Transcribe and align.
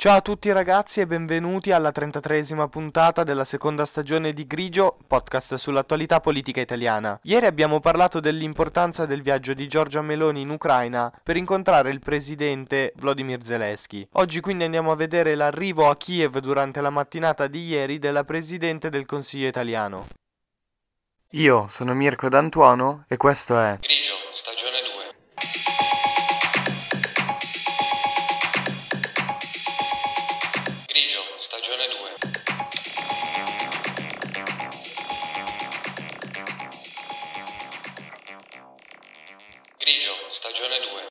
Ciao 0.00 0.16
a 0.16 0.22
tutti 0.22 0.50
ragazzi 0.50 1.00
e 1.00 1.06
benvenuti 1.06 1.72
alla 1.72 1.90
33esima 1.90 2.70
puntata 2.70 3.22
della 3.22 3.44
seconda 3.44 3.84
stagione 3.84 4.32
di 4.32 4.46
Grigio, 4.46 4.96
podcast 5.06 5.56
sull'attualità 5.56 6.20
politica 6.20 6.62
italiana. 6.62 7.20
Ieri 7.24 7.44
abbiamo 7.44 7.80
parlato 7.80 8.18
dell'importanza 8.18 9.04
del 9.04 9.20
viaggio 9.20 9.52
di 9.52 9.68
Giorgia 9.68 10.00
Meloni 10.00 10.40
in 10.40 10.48
Ucraina 10.48 11.12
per 11.22 11.36
incontrare 11.36 11.90
il 11.90 12.00
presidente 12.00 12.94
Vladimir 12.96 13.44
Zelensky. 13.44 14.08
Oggi 14.12 14.40
quindi 14.40 14.64
andiamo 14.64 14.90
a 14.90 14.96
vedere 14.96 15.34
l'arrivo 15.34 15.90
a 15.90 15.96
Kiev 15.98 16.38
durante 16.38 16.80
la 16.80 16.88
mattinata 16.88 17.46
di 17.46 17.66
ieri 17.66 17.98
della 17.98 18.24
presidente 18.24 18.88
del 18.88 19.04
Consiglio 19.04 19.48
italiano. 19.48 20.06
Io 21.32 21.66
sono 21.68 21.92
Mirko 21.92 22.30
D'Antuono 22.30 23.04
e 23.06 23.18
questo 23.18 23.60
è 23.60 23.76
Grigio, 23.78 24.14
stagione 24.32 24.80
2. 24.80 24.90
Stagione 40.30 40.78
2. 40.78 41.09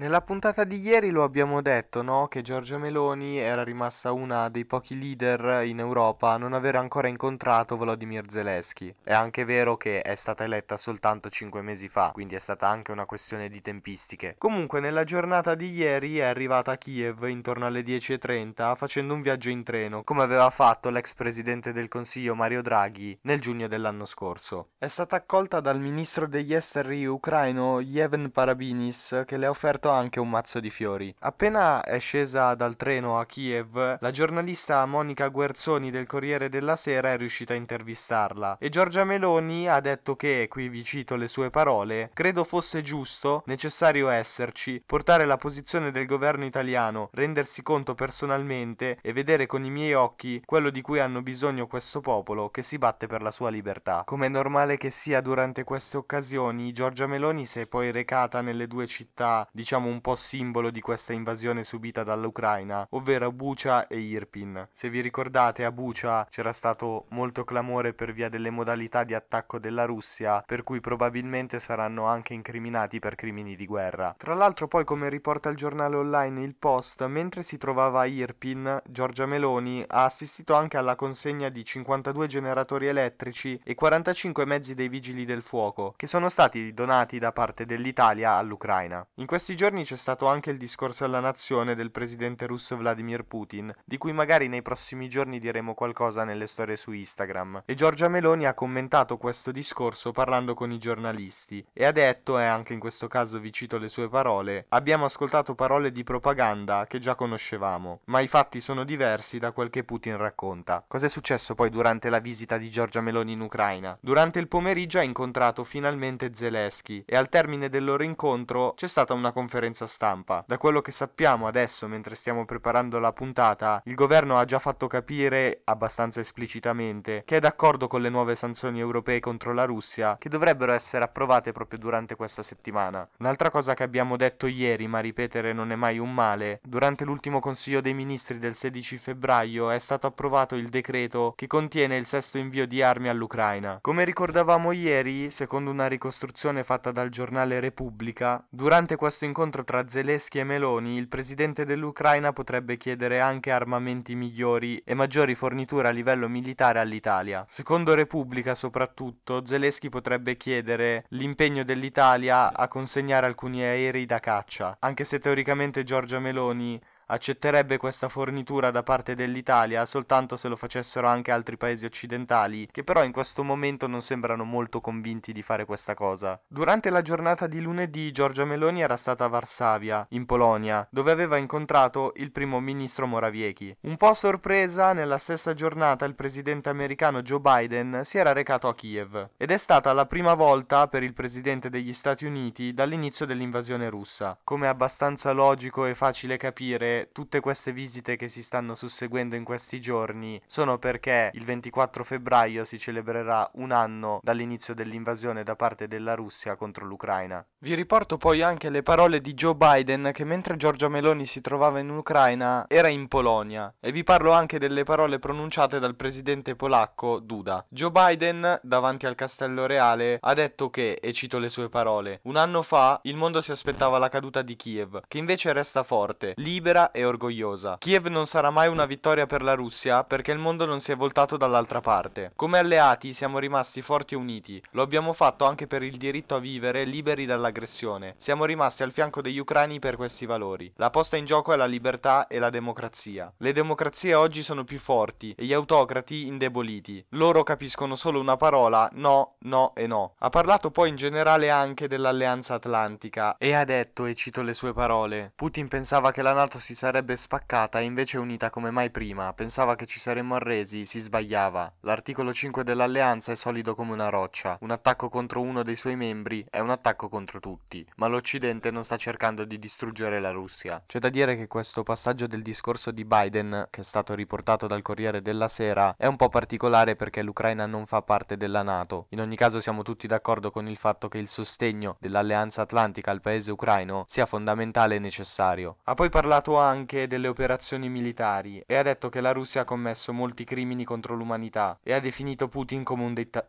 Nella 0.00 0.22
puntata 0.22 0.62
di 0.62 0.78
ieri 0.78 1.10
lo 1.10 1.24
abbiamo 1.24 1.60
detto, 1.60 2.02
no? 2.02 2.28
Che 2.28 2.40
Giorgia 2.40 2.78
Meloni 2.78 3.36
era 3.38 3.64
rimasta 3.64 4.12
una 4.12 4.48
dei 4.48 4.64
pochi 4.64 4.96
leader 4.96 5.66
in 5.66 5.80
Europa 5.80 6.30
a 6.30 6.36
non 6.36 6.52
aver 6.52 6.76
ancora 6.76 7.08
incontrato 7.08 7.76
Volodymyr 7.76 8.22
Zelensky. 8.30 8.94
È 9.02 9.12
anche 9.12 9.44
vero 9.44 9.76
che 9.76 10.02
è 10.02 10.14
stata 10.14 10.44
eletta 10.44 10.76
soltanto 10.76 11.28
5 11.28 11.62
mesi 11.62 11.88
fa, 11.88 12.12
quindi 12.12 12.36
è 12.36 12.38
stata 12.38 12.68
anche 12.68 12.92
una 12.92 13.06
questione 13.06 13.48
di 13.48 13.60
tempistiche. 13.60 14.36
Comunque 14.38 14.78
nella 14.78 15.02
giornata 15.02 15.56
di 15.56 15.72
ieri 15.72 16.18
è 16.18 16.22
arrivata 16.22 16.70
a 16.70 16.76
Kiev 16.76 17.24
intorno 17.24 17.66
alle 17.66 17.82
10.30 17.82 18.76
facendo 18.76 19.14
un 19.14 19.20
viaggio 19.20 19.48
in 19.48 19.64
treno, 19.64 20.04
come 20.04 20.22
aveva 20.22 20.48
fatto 20.50 20.90
l'ex 20.90 21.14
presidente 21.14 21.72
del 21.72 21.88
Consiglio 21.88 22.36
Mario 22.36 22.62
Draghi 22.62 23.18
nel 23.22 23.40
giugno 23.40 23.66
dell'anno 23.66 24.04
scorso. 24.04 24.68
È 24.78 24.86
stata 24.86 25.16
accolta 25.16 25.58
dal 25.58 25.80
ministro 25.80 26.28
degli 26.28 26.54
esteri 26.54 27.04
ucraino 27.04 27.80
Yevhen 27.80 28.30
Parabinis 28.30 29.24
che 29.26 29.36
le 29.36 29.46
ha 29.46 29.50
offerto 29.50 29.86
anche 29.90 30.20
un 30.20 30.30
mazzo 30.30 30.60
di 30.60 30.70
fiori. 30.70 31.14
Appena 31.20 31.82
è 31.82 31.98
scesa 31.98 32.54
dal 32.54 32.76
treno 32.76 33.18
a 33.18 33.26
Kiev, 33.26 33.98
la 34.00 34.10
giornalista 34.10 34.84
Monica 34.86 35.28
Guerzoni 35.28 35.90
del 35.90 36.06
Corriere 36.06 36.48
della 36.48 36.76
Sera 36.76 37.12
è 37.12 37.16
riuscita 37.16 37.52
a 37.52 37.56
intervistarla 37.56 38.58
e 38.58 38.68
Giorgia 38.68 39.04
Meloni 39.04 39.68
ha 39.68 39.80
detto 39.80 40.16
che, 40.16 40.46
qui 40.48 40.68
vi 40.68 40.84
cito 40.84 41.16
le 41.16 41.28
sue 41.28 41.50
parole, 41.50 42.10
credo 42.12 42.44
fosse 42.44 42.82
giusto, 42.82 43.42
necessario 43.46 44.08
esserci, 44.08 44.82
portare 44.84 45.24
la 45.24 45.36
posizione 45.36 45.90
del 45.90 46.06
governo 46.06 46.44
italiano, 46.44 47.10
rendersi 47.12 47.62
conto 47.62 47.94
personalmente 47.94 48.98
e 49.00 49.12
vedere 49.12 49.46
con 49.46 49.64
i 49.64 49.70
miei 49.70 49.94
occhi 49.94 50.42
quello 50.44 50.70
di 50.70 50.80
cui 50.80 51.00
hanno 51.00 51.22
bisogno 51.22 51.66
questo 51.66 52.00
popolo 52.00 52.50
che 52.50 52.62
si 52.62 52.78
batte 52.78 53.06
per 53.06 53.22
la 53.22 53.30
sua 53.30 53.50
libertà. 53.50 54.02
Come 54.04 54.26
è 54.26 54.30
normale 54.30 54.76
che 54.76 54.90
sia 54.90 55.20
durante 55.20 55.64
queste 55.64 55.96
occasioni, 55.96 56.72
Giorgia 56.72 57.06
Meloni 57.06 57.46
si 57.46 57.60
è 57.60 57.66
poi 57.66 57.90
recata 57.90 58.40
nelle 58.40 58.66
due 58.66 58.86
città, 58.86 59.48
diciamo 59.52 59.77
un 59.86 60.00
po' 60.00 60.16
simbolo 60.16 60.70
di 60.70 60.80
questa 60.80 61.12
invasione 61.12 61.62
subita 61.62 62.02
dall'Ucraina, 62.02 62.86
ovvero 62.90 63.30
Bucha 63.30 63.86
e 63.86 63.98
Irpin. 63.98 64.68
Se 64.72 64.90
vi 64.90 65.00
ricordate, 65.00 65.64
a 65.64 65.70
Bucha 65.70 66.26
c'era 66.28 66.52
stato 66.52 67.06
molto 67.10 67.44
clamore 67.44 67.94
per 67.94 68.12
via 68.12 68.28
delle 68.28 68.50
modalità 68.50 69.04
di 69.04 69.14
attacco 69.14 69.58
della 69.58 69.84
Russia, 69.84 70.42
per 70.44 70.64
cui 70.64 70.80
probabilmente 70.80 71.60
saranno 71.60 72.06
anche 72.06 72.34
incriminati 72.34 72.98
per 72.98 73.14
crimini 73.14 73.54
di 73.54 73.66
guerra. 73.66 74.14
Tra 74.16 74.34
l'altro, 74.34 74.66
poi, 74.66 74.84
come 74.84 75.08
riporta 75.08 75.48
il 75.50 75.56
giornale 75.56 75.96
online 75.96 76.42
Il 76.42 76.54
Post, 76.54 77.04
mentre 77.06 77.42
si 77.42 77.58
trovava 77.58 78.00
a 78.00 78.06
Irpin, 78.06 78.80
Giorgia 78.86 79.26
Meloni 79.26 79.84
ha 79.86 80.04
assistito 80.04 80.54
anche 80.54 80.76
alla 80.76 80.96
consegna 80.96 81.48
di 81.50 81.64
52 81.64 82.26
generatori 82.26 82.86
elettrici 82.86 83.60
e 83.62 83.74
45 83.74 84.44
mezzi 84.46 84.74
dei 84.74 84.88
vigili 84.88 85.24
del 85.24 85.42
fuoco, 85.42 85.92
che 85.96 86.06
sono 86.06 86.28
stati 86.28 86.72
donati 86.72 87.18
da 87.18 87.32
parte 87.32 87.64
dell'Italia 87.64 88.32
all'Ucraina. 88.32 89.06
In 89.16 89.26
questi 89.26 89.54
giorni 89.54 89.67
c'è 89.68 89.96
stato 89.96 90.26
anche 90.26 90.50
il 90.50 90.56
discorso 90.56 91.04
alla 91.04 91.20
nazione 91.20 91.74
del 91.74 91.90
presidente 91.90 92.46
russo 92.46 92.74
Vladimir 92.74 93.24
Putin, 93.24 93.70
di 93.84 93.98
cui 93.98 94.14
magari 94.14 94.48
nei 94.48 94.62
prossimi 94.62 95.10
giorni 95.10 95.38
diremo 95.38 95.74
qualcosa 95.74 96.24
nelle 96.24 96.46
storie 96.46 96.74
su 96.74 96.90
Instagram. 96.90 97.64
E 97.66 97.74
Giorgia 97.74 98.08
Meloni 98.08 98.46
ha 98.46 98.54
commentato 98.54 99.18
questo 99.18 99.52
discorso 99.52 100.10
parlando 100.10 100.54
con 100.54 100.72
i 100.72 100.78
giornalisti 100.78 101.62
e 101.74 101.84
ha 101.84 101.92
detto, 101.92 102.38
e 102.38 102.44
anche 102.44 102.72
in 102.72 102.80
questo 102.80 103.08
caso 103.08 103.38
vi 103.38 103.52
cito 103.52 103.76
le 103.76 103.88
sue 103.88 104.08
parole, 104.08 104.64
abbiamo 104.70 105.04
ascoltato 105.04 105.54
parole 105.54 105.92
di 105.92 106.02
propaganda 106.02 106.86
che 106.88 106.98
già 106.98 107.14
conoscevamo, 107.14 108.00
ma 108.04 108.20
i 108.20 108.26
fatti 108.26 108.62
sono 108.62 108.84
diversi 108.84 109.38
da 109.38 109.52
quel 109.52 109.68
che 109.68 109.84
Putin 109.84 110.16
racconta. 110.16 110.82
Cos'è 110.88 111.10
successo 111.10 111.54
poi 111.54 111.68
durante 111.68 112.08
la 112.08 112.20
visita 112.20 112.56
di 112.56 112.70
Giorgia 112.70 113.02
Meloni 113.02 113.32
in 113.32 113.42
Ucraina? 113.42 113.98
Durante 114.00 114.38
il 114.38 114.48
pomeriggio 114.48 114.98
ha 114.98 115.02
incontrato 115.02 115.62
finalmente 115.62 116.30
Zelensky 116.34 117.02
e 117.04 117.16
al 117.16 117.28
termine 117.28 117.68
del 117.68 117.84
loro 117.84 118.02
incontro 118.02 118.72
c'è 118.74 118.86
stata 118.86 119.12
una 119.12 119.30
conferenza 119.30 119.56
stampa. 119.86 120.44
Da 120.46 120.58
quello 120.58 120.80
che 120.80 120.92
sappiamo 120.92 121.46
adesso 121.46 121.86
mentre 121.88 122.14
stiamo 122.14 122.44
preparando 122.44 122.98
la 122.98 123.12
puntata, 123.12 123.82
il 123.84 123.94
governo 123.94 124.38
ha 124.38 124.44
già 124.44 124.58
fatto 124.58 124.86
capire 124.86 125.60
abbastanza 125.64 126.20
esplicitamente 126.20 127.22
che 127.24 127.36
è 127.36 127.40
d'accordo 127.40 127.86
con 127.86 128.00
le 128.00 128.08
nuove 128.08 128.34
sanzioni 128.34 128.78
europee 128.80 129.20
contro 129.20 129.52
la 129.52 129.64
Russia 129.64 130.16
che 130.18 130.28
dovrebbero 130.28 130.72
essere 130.72 131.04
approvate 131.04 131.52
proprio 131.52 131.78
durante 131.78 132.14
questa 132.14 132.42
settimana. 132.42 133.08
Un'altra 133.18 133.50
cosa 133.50 133.74
che 133.74 133.82
abbiamo 133.82 134.16
detto 134.16 134.46
ieri, 134.46 134.86
ma 134.86 135.00
ripetere 135.00 135.52
non 135.52 135.72
è 135.72 135.76
mai 135.76 135.98
un 135.98 136.12
male, 136.12 136.60
durante 136.62 137.04
l'ultimo 137.04 137.40
Consiglio 137.40 137.80
dei 137.80 137.94
Ministri 137.94 138.38
del 138.38 138.54
16 138.54 138.98
febbraio 138.98 139.70
è 139.70 139.78
stato 139.78 140.06
approvato 140.06 140.54
il 140.54 140.68
decreto 140.68 141.32
che 141.36 141.46
contiene 141.46 141.96
il 141.96 142.06
sesto 142.06 142.38
invio 142.38 142.66
di 142.66 142.82
armi 142.82 143.08
all'Ucraina. 143.08 143.78
Come 143.80 144.04
ricordavamo 144.04 144.72
ieri, 144.72 145.30
secondo 145.30 145.70
una 145.70 145.86
ricostruzione 145.86 146.62
fatta 146.62 146.92
dal 146.92 147.08
giornale 147.08 147.60
Repubblica, 147.60 148.44
durante 148.48 148.96
questo 148.96 149.24
incontro 149.24 149.47
tra 149.64 149.88
Zelensky 149.88 150.38
e 150.38 150.44
Meloni, 150.44 150.96
il 150.96 151.08
presidente 151.08 151.64
dell'Ucraina 151.64 152.32
potrebbe 152.32 152.76
chiedere 152.76 153.20
anche 153.20 153.50
armamenti 153.50 154.14
migliori 154.14 154.78
e 154.78 154.94
maggiori 154.94 155.34
forniture 155.34 155.88
a 155.88 155.90
livello 155.90 156.28
militare 156.28 156.78
all'Italia. 156.78 157.44
Secondo 157.48 157.94
Repubblica, 157.94 158.54
soprattutto, 158.54 159.44
Zelensky 159.44 159.88
potrebbe 159.88 160.36
chiedere 160.36 161.04
l'impegno 161.08 161.64
dell'Italia 161.64 162.54
a 162.54 162.68
consegnare 162.68 163.26
alcuni 163.26 163.62
aerei 163.62 164.06
da 164.06 164.20
caccia, 164.20 164.76
anche 164.80 165.04
se 165.04 165.18
teoricamente 165.18 165.84
Giorgia 165.84 166.18
Meloni 166.18 166.80
accetterebbe 167.10 167.76
questa 167.76 168.08
fornitura 168.08 168.70
da 168.70 168.82
parte 168.82 169.14
dell'Italia 169.14 169.86
soltanto 169.86 170.36
se 170.36 170.48
lo 170.48 170.56
facessero 170.56 171.06
anche 171.06 171.30
altri 171.30 171.56
paesi 171.56 171.84
occidentali, 171.84 172.68
che 172.70 172.84
però 172.84 173.04
in 173.04 173.12
questo 173.12 173.42
momento 173.42 173.86
non 173.86 174.02
sembrano 174.02 174.44
molto 174.44 174.80
convinti 174.80 175.32
di 175.32 175.42
fare 175.42 175.64
questa 175.64 175.94
cosa. 175.94 176.40
Durante 176.46 176.90
la 176.90 177.02
giornata 177.02 177.46
di 177.46 177.60
lunedì 177.60 178.12
Giorgia 178.12 178.44
Meloni 178.44 178.82
era 178.82 178.96
stata 178.96 179.24
a 179.24 179.28
Varsavia, 179.28 180.06
in 180.10 180.26
Polonia, 180.26 180.86
dove 180.90 181.12
aveva 181.12 181.36
incontrato 181.36 182.12
il 182.16 182.32
primo 182.32 182.60
ministro 182.60 183.06
Morawiecki. 183.06 183.76
Un 183.82 183.96
po' 183.96 184.14
sorpresa, 184.14 184.92
nella 184.92 185.18
stessa 185.18 185.54
giornata 185.54 186.04
il 186.04 186.14
presidente 186.14 186.68
americano 186.68 187.22
Joe 187.22 187.40
Biden 187.40 188.00
si 188.04 188.18
era 188.18 188.32
recato 188.32 188.68
a 188.68 188.74
Kiev 188.74 189.30
ed 189.36 189.50
è 189.50 189.58
stata 189.58 189.92
la 189.92 190.06
prima 190.06 190.34
volta 190.34 190.88
per 190.88 191.02
il 191.02 191.14
presidente 191.14 191.70
degli 191.70 191.92
Stati 191.92 192.24
Uniti 192.24 192.74
dall'inizio 192.74 193.26
dell'invasione 193.26 193.88
russa. 193.88 194.38
Come 194.44 194.66
è 194.66 194.68
abbastanza 194.68 195.32
logico 195.32 195.86
e 195.86 195.94
facile 195.94 196.36
capire, 196.36 196.97
tutte 197.12 197.40
queste 197.40 197.72
visite 197.72 198.16
che 198.16 198.28
si 198.28 198.42
stanno 198.42 198.74
susseguendo 198.74 199.36
in 199.36 199.44
questi 199.44 199.80
giorni 199.80 200.40
sono 200.46 200.78
perché 200.78 201.30
il 201.34 201.44
24 201.44 202.04
febbraio 202.04 202.64
si 202.64 202.78
celebrerà 202.78 203.48
un 203.54 203.70
anno 203.70 204.20
dall'inizio 204.22 204.74
dell'invasione 204.74 205.44
da 205.44 205.56
parte 205.56 205.86
della 205.86 206.14
Russia 206.14 206.56
contro 206.56 206.84
l'Ucraina. 206.84 207.44
Vi 207.60 207.74
riporto 207.74 208.16
poi 208.16 208.42
anche 208.42 208.70
le 208.70 208.82
parole 208.82 209.20
di 209.20 209.34
Joe 209.34 209.54
Biden 209.54 210.10
che 210.12 210.24
mentre 210.24 210.56
Giorgia 210.56 210.88
Meloni 210.88 211.26
si 211.26 211.40
trovava 211.40 211.78
in 211.78 211.90
Ucraina 211.90 212.64
era 212.68 212.88
in 212.88 213.08
Polonia 213.08 213.72
e 213.80 213.92
vi 213.92 214.04
parlo 214.04 214.32
anche 214.32 214.58
delle 214.58 214.84
parole 214.84 215.18
pronunciate 215.18 215.78
dal 215.78 215.96
presidente 215.96 216.54
polacco 216.54 217.18
Duda. 217.18 217.64
Joe 217.68 217.90
Biden 217.90 218.60
davanti 218.62 219.06
al 219.06 219.14
Castello 219.14 219.66
Reale 219.66 220.18
ha 220.20 220.34
detto 220.34 220.70
che, 220.70 220.98
e 221.00 221.12
cito 221.12 221.38
le 221.38 221.48
sue 221.48 221.68
parole, 221.68 222.20
un 222.24 222.36
anno 222.36 222.62
fa 222.62 223.00
il 223.02 223.16
mondo 223.16 223.40
si 223.40 223.50
aspettava 223.50 223.98
la 223.98 224.08
caduta 224.08 224.42
di 224.42 224.56
Kiev, 224.56 225.00
che 225.06 225.18
invece 225.18 225.52
resta 225.52 225.82
forte, 225.82 226.34
libera 226.36 226.87
e 226.90 227.04
orgogliosa. 227.04 227.76
Kiev 227.78 228.06
non 228.06 228.26
sarà 228.26 228.50
mai 228.50 228.68
una 228.68 228.86
vittoria 228.86 229.26
per 229.26 229.42
la 229.42 229.54
Russia 229.54 230.04
perché 230.04 230.32
il 230.32 230.38
mondo 230.38 230.66
non 230.66 230.80
si 230.80 230.92
è 230.92 230.96
voltato 230.96 231.36
dall'altra 231.36 231.80
parte. 231.80 232.32
Come 232.34 232.58
alleati 232.58 233.14
siamo 233.14 233.38
rimasti 233.38 233.82
forti 233.82 234.14
e 234.14 234.16
uniti. 234.16 234.62
Lo 234.72 234.82
abbiamo 234.82 235.12
fatto 235.12 235.44
anche 235.44 235.66
per 235.66 235.82
il 235.82 235.96
diritto 235.96 236.34
a 236.34 236.38
vivere 236.40 236.84
liberi 236.84 237.26
dall'aggressione. 237.26 238.14
Siamo 238.18 238.44
rimasti 238.44 238.82
al 238.82 238.92
fianco 238.92 239.20
degli 239.20 239.38
ucraini 239.38 239.78
per 239.78 239.96
questi 239.96 240.26
valori. 240.26 240.72
La 240.76 240.90
posta 240.90 241.16
in 241.16 241.24
gioco 241.24 241.52
è 241.52 241.56
la 241.56 241.66
libertà 241.66 242.26
e 242.26 242.38
la 242.38 242.50
democrazia. 242.50 243.32
Le 243.36 243.52
democrazie 243.52 244.14
oggi 244.14 244.42
sono 244.42 244.64
più 244.64 244.78
forti 244.78 245.34
e 245.36 245.44
gli 245.44 245.52
autocrati 245.52 246.26
indeboliti. 246.26 247.04
Loro 247.10 247.42
capiscono 247.42 247.96
solo 247.96 248.20
una 248.20 248.36
parola, 248.36 248.88
no, 248.94 249.36
no 249.40 249.72
e 249.74 249.86
no. 249.86 250.14
Ha 250.18 250.30
parlato 250.30 250.70
poi 250.70 250.88
in 250.88 250.96
generale 250.96 251.50
anche 251.50 251.88
dell'alleanza 251.88 252.54
atlantica 252.54 253.36
e 253.38 253.54
ha 253.54 253.64
detto, 253.64 254.06
e 254.06 254.14
cito 254.14 254.42
le 254.42 254.54
sue 254.54 254.72
parole, 254.72 255.32
Putin 255.34 255.68
pensava 255.68 256.10
che 256.10 256.22
la 256.22 256.32
NATO 256.32 256.58
si 256.58 256.74
sarebbe 256.78 257.16
spaccata 257.16 257.80
e 257.80 257.82
invece 257.82 258.18
unita 258.18 258.50
come 258.50 258.70
mai 258.70 258.90
prima, 258.90 259.32
pensava 259.32 259.74
che 259.74 259.84
ci 259.84 259.98
saremmo 259.98 260.36
arresi, 260.36 260.84
si 260.84 261.00
sbagliava. 261.00 261.72
L'articolo 261.80 262.32
5 262.32 262.62
dell'alleanza 262.62 263.32
è 263.32 263.34
solido 263.34 263.74
come 263.74 263.94
una 263.94 264.10
roccia, 264.10 264.56
un 264.60 264.70
attacco 264.70 265.08
contro 265.08 265.40
uno 265.40 265.64
dei 265.64 265.74
suoi 265.74 265.96
membri 265.96 266.46
è 266.48 266.60
un 266.60 266.70
attacco 266.70 267.08
contro 267.08 267.40
tutti, 267.40 267.84
ma 267.96 268.06
l'Occidente 268.06 268.70
non 268.70 268.84
sta 268.84 268.96
cercando 268.96 269.44
di 269.44 269.58
distruggere 269.58 270.20
la 270.20 270.30
Russia. 270.30 270.80
C'è 270.86 271.00
da 271.00 271.08
dire 271.08 271.34
che 271.34 271.48
questo 271.48 271.82
passaggio 271.82 272.28
del 272.28 272.42
discorso 272.42 272.92
di 272.92 273.04
Biden, 273.04 273.66
che 273.70 273.80
è 273.80 273.84
stato 273.84 274.14
riportato 274.14 274.68
dal 274.68 274.82
Corriere 274.82 275.20
della 275.20 275.48
Sera, 275.48 275.96
è 275.98 276.06
un 276.06 276.14
po' 276.14 276.28
particolare 276.28 276.94
perché 276.94 277.22
l'Ucraina 277.22 277.66
non 277.66 277.86
fa 277.86 278.02
parte 278.02 278.36
della 278.36 278.62
Nato. 278.62 279.06
In 279.08 279.20
ogni 279.20 279.34
caso 279.34 279.58
siamo 279.58 279.82
tutti 279.82 280.06
d'accordo 280.06 280.52
con 280.52 280.68
il 280.68 280.76
fatto 280.76 281.08
che 281.08 281.18
il 281.18 281.26
sostegno 281.26 281.96
dell'Alleanza 281.98 282.62
Atlantica 282.62 283.10
al 283.10 283.20
paese 283.20 283.50
ucraino 283.50 284.04
sia 284.06 284.26
fondamentale 284.26 284.94
e 284.94 285.00
necessario. 285.00 285.78
Ha 285.82 285.94
poi 285.94 286.08
parlato 286.08 286.56
anche 286.68 287.06
delle 287.06 287.28
operazioni 287.28 287.88
militari 287.88 288.62
e 288.66 288.76
ha 288.76 288.82
detto 288.82 289.08
che 289.08 289.20
la 289.20 289.32
Russia 289.32 289.62
ha 289.62 289.64
commesso 289.64 290.12
molti 290.12 290.44
crimini 290.44 290.84
contro 290.84 291.14
l'umanità 291.14 291.78
e 291.82 291.92
ha 291.92 292.00
definito 292.00 292.48
Putin 292.48 292.84
come 292.84 293.04
un, 293.04 293.14
ditta- 293.14 293.48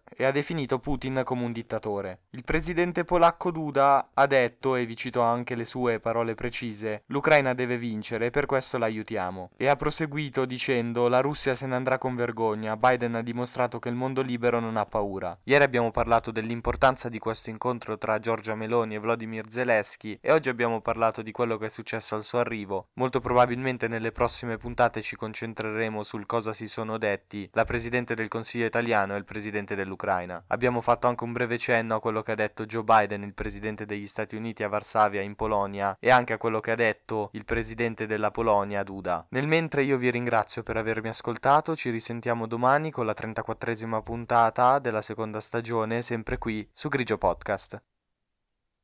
Putin 0.81 1.21
come 1.23 1.43
un 1.43 1.51
dittatore. 1.51 2.19
Il 2.31 2.43
presidente 2.43 3.03
polacco 3.03 3.51
Duda 3.51 4.09
ha 4.13 4.27
detto, 4.27 4.75
e 4.75 4.85
vi 4.85 4.95
cito 4.95 5.21
anche 5.21 5.55
le 5.55 5.65
sue 5.65 5.99
parole 5.99 6.35
precise, 6.35 7.03
l'Ucraina 7.07 7.53
deve 7.53 7.77
vincere 7.77 8.27
e 8.27 8.31
per 8.31 8.45
questo 8.45 8.77
l'aiutiamo. 8.77 9.51
E 9.57 9.67
ha 9.67 9.75
proseguito 9.75 10.45
dicendo 10.45 11.07
la 11.07 11.21
Russia 11.21 11.55
se 11.55 11.65
ne 11.65 11.75
andrà 11.75 11.97
con 11.97 12.15
vergogna, 12.15 12.77
Biden 12.77 13.15
ha 13.15 13.21
dimostrato 13.21 13.79
che 13.79 13.89
il 13.89 13.95
mondo 13.95 14.21
libero 14.21 14.59
non 14.59 14.77
ha 14.77 14.85
paura. 14.85 15.37
Ieri 15.43 15.63
abbiamo 15.63 15.91
parlato 15.91 16.31
dell'importanza 16.31 17.09
di 17.09 17.19
questo 17.19 17.49
incontro 17.49 17.97
tra 17.97 18.19
Giorgia 18.19 18.55
Meloni 18.55 18.95
e 18.95 18.99
Vladimir 18.99 19.45
Zelensky 19.49 20.19
e 20.21 20.31
oggi 20.31 20.49
abbiamo 20.49 20.81
parlato 20.81 21.23
di 21.23 21.31
quello 21.31 21.57
che 21.57 21.65
è 21.65 21.69
successo 21.69 22.13
al 22.13 22.23
suo 22.23 22.37
arrivo. 22.37 22.89
Molto 22.93 23.08
probabilmente 23.17 23.87
nelle 23.87 24.11
prossime 24.11 24.57
puntate 24.57 25.01
ci 25.01 25.15
concentreremo 25.15 26.03
sul 26.03 26.27
cosa 26.27 26.53
si 26.53 26.67
sono 26.67 26.99
detti 26.99 27.49
la 27.53 27.65
Presidente 27.65 28.13
del 28.13 28.27
Consiglio 28.27 28.67
italiano 28.67 29.15
e 29.15 29.17
il 29.17 29.25
Presidente 29.25 29.73
dell'Ucraina. 29.73 30.43
Abbiamo 30.49 30.81
fatto 30.81 31.07
anche 31.07 31.23
un 31.23 31.31
breve 31.31 31.57
cenno 31.57 31.95
a 31.95 31.99
quello 31.99 32.21
che 32.21 32.33
ha 32.33 32.35
detto 32.35 32.67
Joe 32.67 32.83
Biden, 32.83 33.23
il 33.23 33.33
Presidente 33.33 33.87
degli 33.87 34.05
Stati 34.05 34.35
Uniti 34.35 34.61
a 34.61 34.67
Varsavia 34.67 35.21
in 35.21 35.33
Polonia 35.33 35.97
e 35.99 36.11
anche 36.11 36.33
a 36.33 36.37
quello 36.37 36.59
che 36.59 36.69
ha 36.69 36.75
detto 36.75 37.31
il 37.33 37.45
Presidente 37.45 38.05
della 38.05 38.29
Polonia 38.29 38.83
Duda. 38.83 39.25
Nel 39.29 39.47
mentre 39.47 39.81
io 39.81 39.97
vi 39.97 40.11
ringrazio 40.11 40.61
per 40.61 40.77
avermi 40.77 41.07
ascoltato, 41.07 41.75
ci 41.75 41.89
risentiamo 41.89 42.45
domani 42.45 42.91
con 42.91 43.07
la 43.07 43.15
34esima 43.17 44.03
puntata 44.03 44.77
della 44.77 45.01
seconda 45.01 45.41
stagione, 45.41 46.03
sempre 46.03 46.37
qui 46.37 46.69
su 46.71 46.89
Grigio 46.89 47.17
Podcast. 47.17 47.81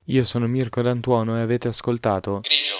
Io 0.06 0.24
sono 0.24 0.48
Mirko 0.48 0.82
D'Antuono 0.82 1.38
e 1.38 1.42
avete 1.42 1.68
ascoltato 1.68 2.42
Grigio. 2.42 2.76